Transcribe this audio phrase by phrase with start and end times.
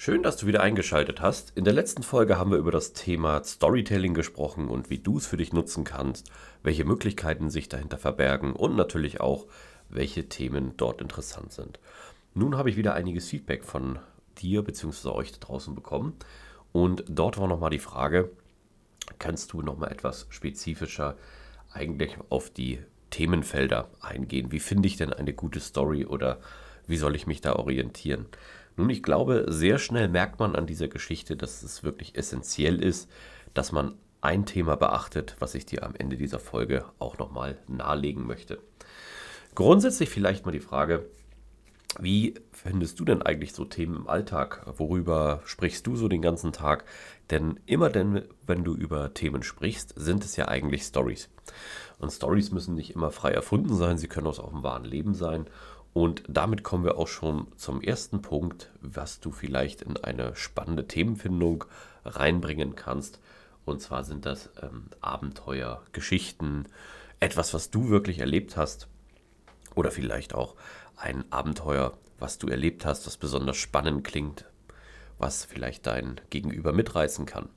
[0.00, 1.50] Schön, dass du wieder eingeschaltet hast.
[1.56, 5.26] In der letzten Folge haben wir über das Thema Storytelling gesprochen und wie du es
[5.26, 6.30] für dich nutzen kannst,
[6.62, 9.46] welche Möglichkeiten sich dahinter verbergen und natürlich auch,
[9.88, 11.80] welche Themen dort interessant sind.
[12.32, 13.98] Nun habe ich wieder einiges Feedback von
[14.38, 15.08] dir bzw.
[15.08, 16.14] euch da draußen bekommen
[16.70, 18.30] und dort war nochmal die Frage,
[19.18, 21.16] kannst du nochmal etwas spezifischer
[21.72, 22.78] eigentlich auf die
[23.10, 24.52] Themenfelder eingehen?
[24.52, 26.38] Wie finde ich denn eine gute Story oder
[26.86, 28.26] wie soll ich mich da orientieren?
[28.78, 33.10] Nun, ich glaube, sehr schnell merkt man an dieser Geschichte, dass es wirklich essentiell ist,
[33.52, 38.24] dass man ein Thema beachtet, was ich dir am Ende dieser Folge auch nochmal nahelegen
[38.24, 38.60] möchte.
[39.56, 41.06] Grundsätzlich vielleicht mal die Frage,
[41.98, 44.64] wie findest du denn eigentlich so Themen im Alltag?
[44.76, 46.84] Worüber sprichst du so den ganzen Tag?
[47.30, 51.30] Denn immer denn, wenn du über Themen sprichst, sind es ja eigentlich Stories.
[51.98, 55.46] Und Stories müssen nicht immer frei erfunden sein, sie können aus dem wahren Leben sein.
[55.98, 60.86] Und damit kommen wir auch schon zum ersten Punkt, was du vielleicht in eine spannende
[60.86, 61.64] Themenfindung
[62.04, 63.18] reinbringen kannst.
[63.64, 66.66] Und zwar sind das ähm, Abenteuer, Geschichten,
[67.18, 68.86] etwas, was du wirklich erlebt hast.
[69.74, 70.54] Oder vielleicht auch
[70.94, 74.44] ein Abenteuer, was du erlebt hast, was besonders spannend klingt,
[75.18, 77.48] was vielleicht dein Gegenüber mitreißen kann.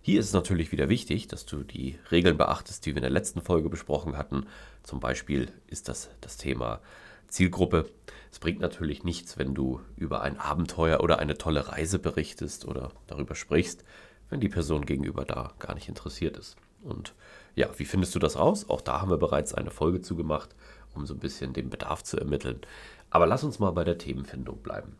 [0.00, 3.10] Hier ist es natürlich wieder wichtig, dass du die Regeln beachtest, die wir in der
[3.10, 4.46] letzten Folge besprochen hatten.
[4.84, 6.80] Zum Beispiel ist das das Thema
[7.28, 7.90] Zielgruppe.
[8.30, 12.90] Es bringt natürlich nichts, wenn du über ein Abenteuer oder eine tolle Reise berichtest oder
[13.06, 13.84] darüber sprichst,
[14.30, 16.56] wenn die Person gegenüber da gar nicht interessiert ist.
[16.82, 17.14] Und
[17.54, 18.68] ja, wie findest du das raus?
[18.68, 20.54] Auch da haben wir bereits eine Folge zu gemacht,
[20.94, 22.60] um so ein bisschen den Bedarf zu ermitteln.
[23.10, 24.96] Aber lass uns mal bei der Themenfindung bleiben.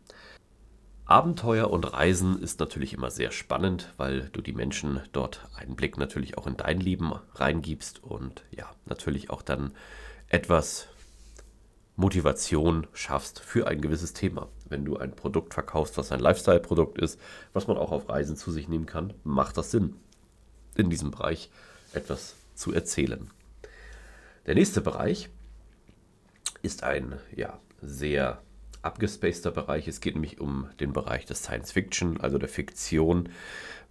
[1.05, 5.97] Abenteuer und Reisen ist natürlich immer sehr spannend, weil du die Menschen dort einen Blick
[5.97, 9.71] natürlich auch in dein Leben reingibst und ja, natürlich auch dann
[10.27, 10.87] etwas
[11.99, 14.47] Motivation schaffst für ein gewisses Thema.
[14.69, 17.19] Wenn du ein Produkt verkaufst, was ein Lifestyle-Produkt ist,
[17.51, 19.97] was man auch auf Reisen zu sich nehmen kann, macht das Sinn,
[20.75, 21.51] in diesem Bereich
[21.91, 23.29] etwas zu erzählen.
[24.45, 25.29] Der nächste Bereich
[26.61, 28.41] ist ein ja, sehr
[28.81, 29.85] abgespaceter Bereich.
[29.89, 33.27] Es geht nämlich um den Bereich des Science Fiction, also der Fiktion.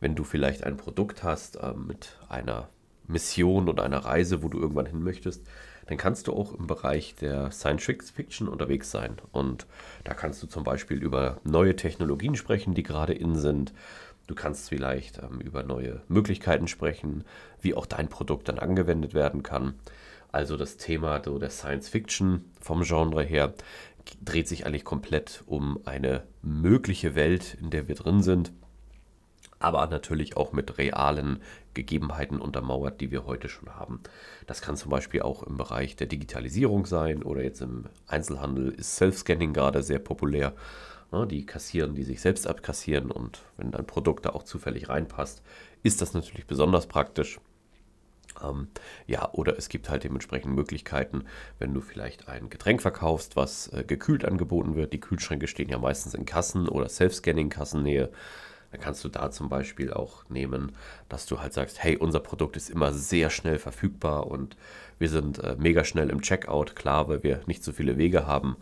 [0.01, 2.71] Wenn du vielleicht ein Produkt hast äh, mit einer
[3.07, 5.47] Mission oder einer Reise, wo du irgendwann hin möchtest,
[5.89, 7.85] dann kannst du auch im Bereich der Science
[8.15, 9.17] Fiction unterwegs sein.
[9.33, 9.67] Und
[10.05, 13.73] da kannst du zum Beispiel über neue Technologien sprechen, die gerade in sind.
[14.27, 17.25] Du kannst vielleicht ähm, über neue Möglichkeiten sprechen,
[17.63, 19.75] wie auch dein Produkt dann angewendet werden kann.
[20.31, 23.55] Also das Thema so der Science Fiction vom Genre her
[24.23, 28.53] dreht sich eigentlich komplett um eine mögliche Welt, in der wir drin sind,
[29.59, 31.41] aber natürlich auch mit realen
[31.75, 34.01] Gegebenheiten untermauert, die wir heute schon haben.
[34.47, 38.97] Das kann zum Beispiel auch im Bereich der Digitalisierung sein oder jetzt im Einzelhandel ist
[38.97, 40.55] Self-Scanning gerade sehr populär.
[41.31, 45.43] Die kassieren, die sich selbst abkassieren und wenn ein Produkt da auch zufällig reinpasst,
[45.83, 47.41] ist das natürlich besonders praktisch.
[48.43, 48.69] Ähm,
[49.07, 51.25] ja, oder es gibt halt dementsprechend Möglichkeiten,
[51.59, 54.93] wenn du vielleicht ein Getränk verkaufst, was äh, gekühlt angeboten wird.
[54.93, 58.11] Die Kühlschränke stehen ja meistens in Kassen oder Self-Scanning-Kassennähe.
[58.71, 60.73] Dann kannst du da zum Beispiel auch nehmen,
[61.09, 64.57] dass du halt sagst, hey, unser Produkt ist immer sehr schnell verfügbar und
[64.99, 68.57] wir sind äh, mega schnell im Checkout, klar, weil wir nicht so viele Wege haben.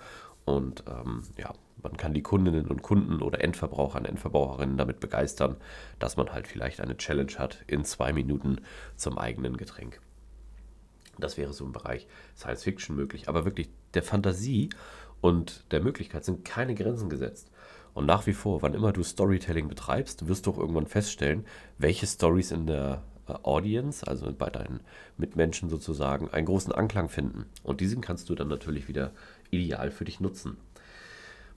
[0.45, 1.53] Und ähm, ja,
[1.83, 5.57] man kann die Kundinnen und Kunden oder Endverbraucher und Endverbraucherinnen damit begeistern,
[5.99, 8.61] dass man halt vielleicht eine Challenge hat in zwei Minuten
[8.97, 10.01] zum eigenen Getränk.
[11.19, 12.07] Das wäre so im Bereich
[12.37, 13.29] Science Fiction möglich.
[13.29, 14.71] Aber wirklich der Fantasie
[15.21, 17.51] und der Möglichkeit sind keine Grenzen gesetzt.
[17.97, 21.47] Und nach wie vor, wann immer du Storytelling betreibst, wirst du auch irgendwann feststellen,
[21.79, 24.81] welche Stories in der äh, Audience, also bei deinen
[25.17, 27.47] Mitmenschen sozusagen, einen großen Anklang finden.
[27.63, 29.13] Und diesen kannst du dann natürlich wieder
[29.51, 30.59] ideal für dich nutzen.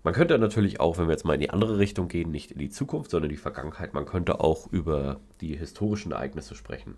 [0.02, 2.60] Man könnte natürlich auch, wenn wir jetzt mal in die andere Richtung gehen, nicht in
[2.60, 6.96] die Zukunft, sondern in die Vergangenheit, man könnte auch über die historischen Ereignisse sprechen.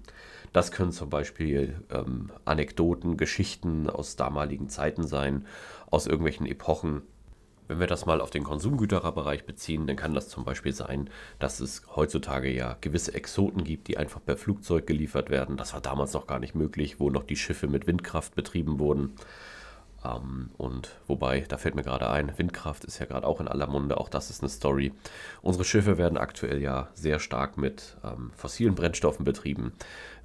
[0.54, 5.48] Das können zum Beispiel ähm, Anekdoten, Geschichten aus damaligen Zeiten sein,
[5.90, 7.02] aus irgendwelchen Epochen.
[7.72, 11.10] Wenn wir das mal auf den Konsumgüterbereich beziehen, dann kann das zum Beispiel sein,
[11.40, 15.56] dass es heutzutage ja gewisse Exoten gibt, die einfach per Flugzeug geliefert werden.
[15.56, 19.14] Das war damals noch gar nicht möglich, wo noch die Schiffe mit Windkraft betrieben wurden.
[20.04, 23.68] Ähm, und wobei, da fällt mir gerade ein, Windkraft ist ja gerade auch in aller
[23.68, 24.94] Munde, auch das ist eine Story.
[25.42, 29.74] Unsere Schiffe werden aktuell ja sehr stark mit ähm, fossilen Brennstoffen betrieben.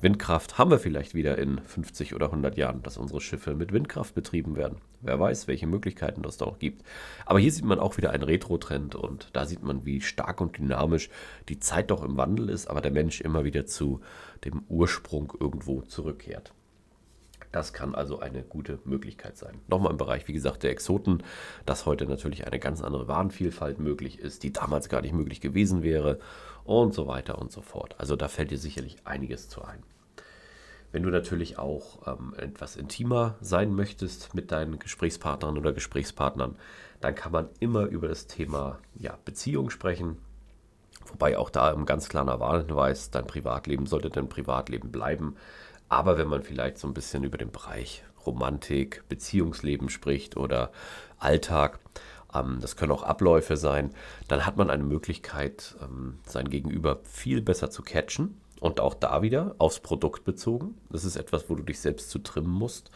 [0.00, 4.14] Windkraft haben wir vielleicht wieder in 50 oder 100 Jahren, dass unsere Schiffe mit Windkraft
[4.14, 4.78] betrieben werden.
[5.00, 6.82] Wer weiß, welche Möglichkeiten das da auch gibt.
[7.24, 10.58] Aber hier sieht man auch wieder einen Retro-Trend und da sieht man, wie stark und
[10.58, 11.10] dynamisch
[11.48, 14.00] die Zeit doch im Wandel ist, aber der Mensch immer wieder zu
[14.44, 16.52] dem Ursprung irgendwo zurückkehrt.
[17.52, 19.60] Das kann also eine gute Möglichkeit sein.
[19.68, 21.22] Nochmal im Bereich, wie gesagt, der Exoten,
[21.64, 25.82] dass heute natürlich eine ganz andere Warenvielfalt möglich ist, die damals gar nicht möglich gewesen
[25.82, 26.18] wäre
[26.64, 27.94] und so weiter und so fort.
[27.98, 29.82] Also da fällt dir sicherlich einiges zu ein.
[30.92, 36.56] Wenn du natürlich auch ähm, etwas intimer sein möchtest mit deinen Gesprächspartnern oder Gesprächspartnern,
[37.00, 40.18] dann kann man immer über das Thema ja, Beziehung sprechen.
[41.06, 45.36] Wobei auch da im ganz klarer Warnhinweis, dein Privatleben sollte dein Privatleben bleiben.
[45.88, 50.72] Aber wenn man vielleicht so ein bisschen über den Bereich Romantik, Beziehungsleben spricht oder
[51.18, 51.78] Alltag,
[52.34, 53.92] ähm, das können auch Abläufe sein,
[54.28, 58.40] dann hat man eine Möglichkeit, ähm, sein Gegenüber viel besser zu catchen.
[58.58, 60.78] Und auch da wieder aufs Produkt bezogen.
[60.88, 62.90] Das ist etwas, wo du dich selbst zu trimmen musst,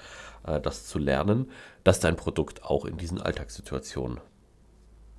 [0.47, 1.51] äh, das zu lernen,
[1.85, 4.21] dass dein Produkt auch in diesen Alltagssituationen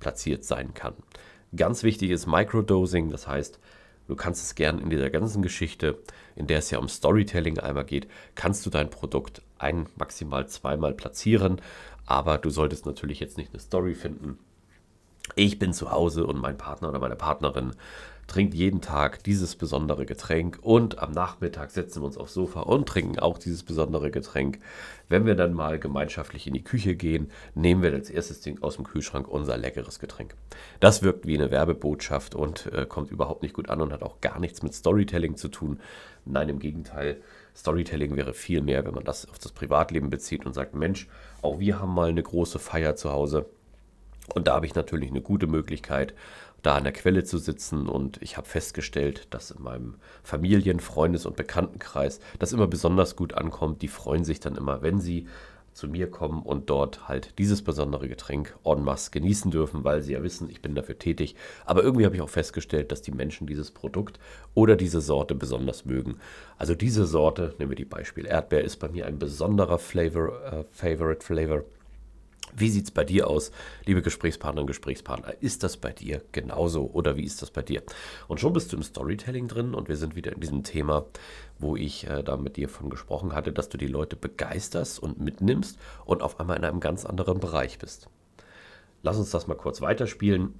[0.00, 0.94] platziert sein kann.
[1.54, 3.60] Ganz wichtig ist Microdosing, das heißt,
[4.08, 5.98] Du kannst es gern in dieser ganzen Geschichte,
[6.36, 10.92] in der es ja um Storytelling einmal geht, kannst du dein Produkt ein, maximal zweimal
[10.94, 11.60] platzieren,
[12.06, 14.38] aber du solltest natürlich jetzt nicht eine Story finden.
[15.34, 17.72] Ich bin zu Hause und mein Partner oder meine Partnerin
[18.26, 22.88] trinkt jeden Tag dieses besondere Getränk und am Nachmittag setzen wir uns aufs Sofa und
[22.88, 24.58] trinken auch dieses besondere Getränk.
[25.08, 28.76] Wenn wir dann mal gemeinschaftlich in die Küche gehen, nehmen wir als erstes Ding aus
[28.76, 30.34] dem Kühlschrank unser leckeres Getränk.
[30.80, 34.20] Das wirkt wie eine Werbebotschaft und äh, kommt überhaupt nicht gut an und hat auch
[34.20, 35.80] gar nichts mit Storytelling zu tun.
[36.24, 37.20] Nein, im Gegenteil.
[37.54, 41.08] Storytelling wäre viel mehr, wenn man das auf das Privatleben bezieht und sagt, Mensch,
[41.42, 43.46] auch wir haben mal eine große Feier zu Hause.
[44.34, 46.14] Und da habe ich natürlich eine gute Möglichkeit,
[46.62, 51.26] da an der Quelle zu sitzen und ich habe festgestellt, dass in meinem Familien-, Freundes-
[51.26, 53.82] und Bekanntenkreis das immer besonders gut ankommt.
[53.82, 55.26] Die freuen sich dann immer, wenn sie
[55.72, 60.12] zu mir kommen und dort halt dieses besondere Getränk en masse genießen dürfen, weil sie
[60.12, 61.34] ja wissen, ich bin dafür tätig.
[61.64, 64.18] Aber irgendwie habe ich auch festgestellt, dass die Menschen dieses Produkt
[64.54, 66.18] oder diese Sorte besonders mögen.
[66.58, 70.64] Also diese Sorte, nehmen wir die Beispiel Erdbeer, ist bei mir ein besonderer Flavor, äh,
[70.70, 71.62] Favorite Flavor.
[72.54, 73.50] Wie sieht es bei dir aus,
[73.86, 75.34] liebe Gesprächspartner und Gesprächspartner?
[75.40, 77.82] Ist das bei dir genauso oder wie ist das bei dir?
[78.28, 81.06] Und schon bist du im Storytelling drin und wir sind wieder in diesem Thema,
[81.58, 85.18] wo ich äh, da mit dir von gesprochen hatte, dass du die Leute begeisterst und
[85.18, 88.08] mitnimmst und auf einmal in einem ganz anderen Bereich bist.
[89.02, 90.54] Lass uns das mal kurz weiterspielen.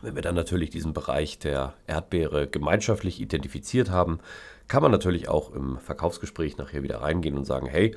[0.00, 4.20] Wenn wir dann natürlich diesen Bereich der Erdbeere gemeinschaftlich identifiziert haben,
[4.68, 7.94] kann man natürlich auch im Verkaufsgespräch nachher wieder reingehen und sagen, hey,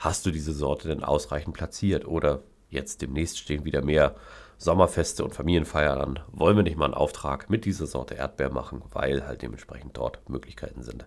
[0.00, 2.06] hast du diese Sorte denn ausreichend platziert?
[2.08, 4.16] Oder jetzt demnächst stehen wieder mehr
[4.58, 6.20] Sommerfeste und Familienfeiern an.
[6.32, 10.28] Wollen wir nicht mal einen Auftrag mit dieser Sorte Erdbeer machen, weil halt dementsprechend dort
[10.28, 11.06] Möglichkeiten sind.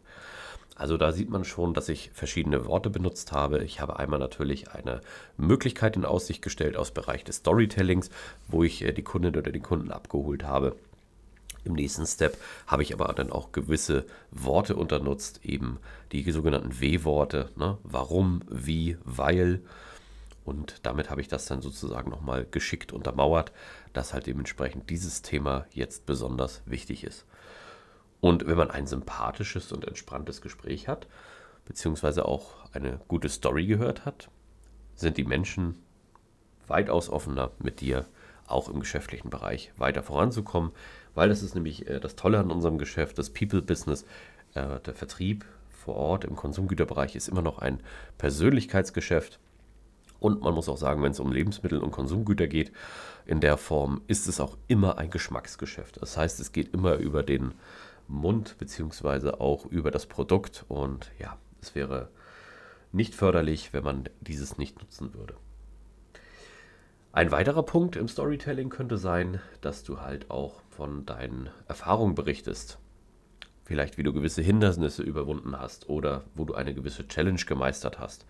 [0.76, 3.64] Also da sieht man schon, dass ich verschiedene Worte benutzt habe.
[3.64, 5.02] Ich habe einmal natürlich eine
[5.38, 8.10] Möglichkeit in Aussicht gestellt aus Bereich des Storytellings,
[8.48, 10.76] wo ich äh, die Kundin oder den Kunden abgeholt habe.
[11.64, 12.38] Im nächsten Step
[12.68, 15.80] habe ich aber dann auch gewisse Worte unternutzt, eben
[16.12, 17.50] die sogenannten W-Worte.
[17.56, 17.78] Ne?
[17.84, 19.62] Warum, wie, weil.
[20.44, 23.54] Und damit habe ich das dann sozusagen nochmal geschickt untermauert,
[23.94, 27.26] dass halt dementsprechend dieses Thema jetzt besonders wichtig ist.
[28.20, 31.08] Und wenn man ein sympathisches und entspanntes Gespräch hat,
[31.66, 34.30] beziehungsweise auch eine gute Story gehört hat,
[34.96, 35.82] sind die Menschen
[36.68, 38.06] weitaus offener mit dir
[38.48, 40.72] auch im geschäftlichen Bereich weiter voranzukommen,
[41.16, 44.06] weil das ist nämlich äh, das Tolle an unserem Geschäft, das People-Business,
[44.54, 47.82] äh, der Vertrieb vor Ort im Konsumgüterbereich ist immer noch ein
[48.18, 49.40] Persönlichkeitsgeschäft.
[50.20, 52.72] Und man muss auch sagen, wenn es um Lebensmittel und Konsumgüter geht,
[53.26, 56.02] in der Form ist es auch immer ein Geschmacksgeschäft.
[56.02, 57.54] Das heißt, es geht immer über den
[58.08, 60.64] Mund beziehungsweise auch über das Produkt.
[60.70, 62.08] Und ja, es wäre
[62.94, 65.36] nicht förderlich, wenn man dieses nicht nutzen würde.
[67.16, 72.80] Ein weiterer Punkt im Storytelling könnte sein, dass du halt auch von deinen Erfahrungen berichtest.
[73.66, 78.26] Vielleicht wie du gewisse Hindernisse überwunden hast oder wo du eine gewisse Challenge gemeistert hast.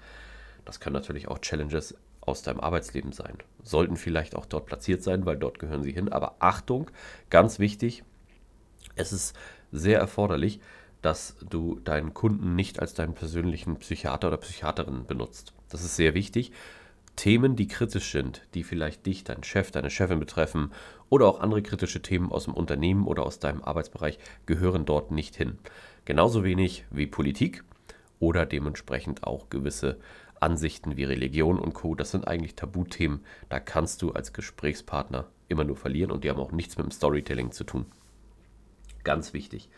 [0.65, 3.37] Das können natürlich auch Challenges aus deinem Arbeitsleben sein.
[3.63, 6.11] Sollten vielleicht auch dort platziert sein, weil dort gehören sie hin.
[6.11, 6.91] Aber Achtung,
[7.29, 8.03] ganz wichtig,
[8.95, 9.33] es ist
[9.71, 10.59] sehr erforderlich,
[11.01, 15.53] dass du deinen Kunden nicht als deinen persönlichen Psychiater oder Psychiaterin benutzt.
[15.69, 16.51] Das ist sehr wichtig
[17.15, 20.71] Themen, die kritisch sind, die vielleicht dich, deinen Chef, deine Chefin betreffen
[21.09, 25.35] oder auch andere kritische Themen aus dem Unternehmen oder aus deinem Arbeitsbereich gehören dort nicht
[25.35, 25.59] hin.
[26.05, 27.63] Genauso wenig wie Politik
[28.19, 29.99] oder dementsprechend auch gewisse
[30.39, 31.95] Ansichten wie Religion und Co.
[31.95, 33.21] Das sind eigentlich Tabuthemen.
[33.49, 36.91] Da kannst du als Gesprächspartner immer nur verlieren und die haben auch nichts mit dem
[36.91, 37.85] Storytelling zu tun.
[39.03, 39.69] Ganz wichtig.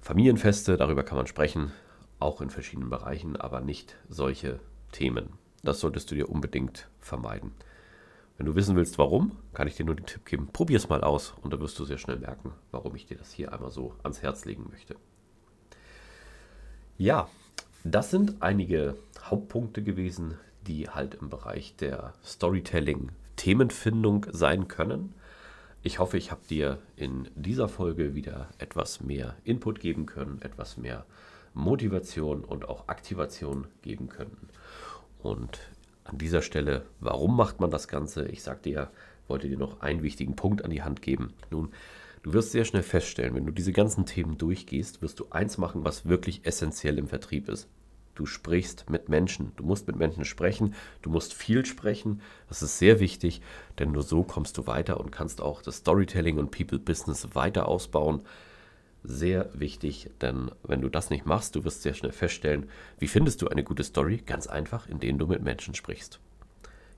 [0.00, 1.72] Familienfeste, darüber kann man sprechen,
[2.18, 4.60] auch in verschiedenen Bereichen, aber nicht solche
[4.92, 5.41] Themen.
[5.62, 7.52] Das solltest du dir unbedingt vermeiden.
[8.36, 11.02] Wenn du wissen willst, warum, kann ich dir nur den Tipp geben, probier es mal
[11.04, 13.94] aus und da wirst du sehr schnell merken, warum ich dir das hier einmal so
[14.02, 14.96] ans Herz legen möchte.
[16.98, 17.28] Ja,
[17.84, 25.14] das sind einige Hauptpunkte gewesen, die halt im Bereich der Storytelling Themenfindung sein können.
[25.82, 30.76] Ich hoffe, ich habe dir in dieser Folge wieder etwas mehr Input geben können, etwas
[30.76, 31.06] mehr
[31.54, 34.48] Motivation und auch Aktivation geben können.
[35.22, 35.60] Und
[36.04, 38.26] an dieser Stelle, warum macht man das Ganze?
[38.26, 38.90] Ich sagte ja,
[39.28, 41.32] wollte dir noch einen wichtigen Punkt an die Hand geben.
[41.50, 41.72] Nun,
[42.22, 45.84] du wirst sehr schnell feststellen, wenn du diese ganzen Themen durchgehst, wirst du eins machen,
[45.84, 47.68] was wirklich essentiell im Vertrieb ist.
[48.14, 49.52] Du sprichst mit Menschen.
[49.56, 50.74] Du musst mit Menschen sprechen.
[51.00, 52.20] Du musst viel sprechen.
[52.48, 53.40] Das ist sehr wichtig,
[53.78, 57.68] denn nur so kommst du weiter und kannst auch das Storytelling und People Business weiter
[57.68, 58.22] ausbauen.
[59.04, 62.68] Sehr wichtig, denn wenn du das nicht machst, du wirst sehr schnell feststellen,
[62.98, 64.18] wie findest du eine gute Story?
[64.24, 66.20] Ganz einfach, indem du mit Menschen sprichst.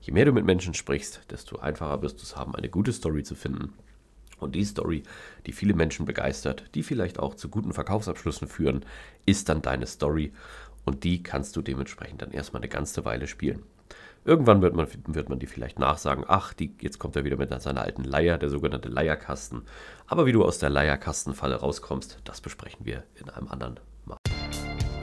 [0.01, 3.23] Je mehr du mit Menschen sprichst, desto einfacher wirst du es haben, eine gute Story
[3.23, 3.73] zu finden.
[4.37, 5.01] Und die Story,
[5.47, 8.85] die viele Menschen begeistert, die vielleicht auch zu guten Verkaufsabschlüssen führen,
[9.25, 10.31] ist dann deine Story
[10.83, 13.63] und die kannst du dementsprechend dann erstmal eine ganze Weile spielen.
[14.27, 17.61] Irgendwann wird man, wird man die vielleicht nachsagen, ach, die, jetzt kommt er wieder mit
[17.61, 19.61] seiner alten Leier, der sogenannte Leierkasten.
[20.07, 24.17] Aber wie du aus der Leierkastenfalle rauskommst, das besprechen wir in einem anderen Mal.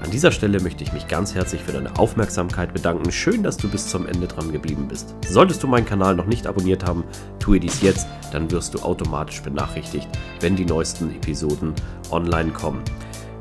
[0.02, 3.12] An dieser Stelle möchte ich mich ganz herzlich für deine Aufmerksamkeit bedanken.
[3.12, 5.14] Schön, dass du bis zum Ende dran geblieben bist.
[5.28, 7.04] Solltest du meinen Kanal noch nicht abonniert haben,
[7.38, 10.08] tue dies jetzt, dann wirst du automatisch benachrichtigt,
[10.40, 11.74] wenn die neuesten Episoden
[12.10, 12.82] online kommen.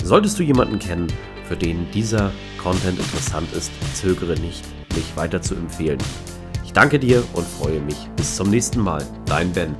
[0.04, 1.08] Solltest du jemanden kennen,
[1.48, 4.64] für den dieser Content interessant ist, zögere nicht,
[4.96, 6.00] mich weiter zu empfehlen.
[6.64, 7.98] Ich danke dir und freue mich.
[8.16, 9.06] Bis zum nächsten Mal.
[9.26, 9.76] Dein Ben.